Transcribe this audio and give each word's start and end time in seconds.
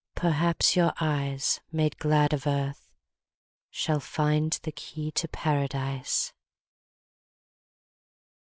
Perhaps 0.15 0.75
your 0.75 0.93
eyes, 0.99 1.61
made 1.71 1.99
glad 1.99 2.33
of 2.33 2.47
earth, 2.47 2.89
Shall 3.69 3.99
find 3.99 4.51
the 4.63 4.71
Key 4.71 5.11
to 5.11 5.27
Paradise. 5.27 6.33